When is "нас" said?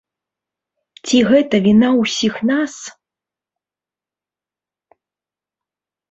2.51-2.73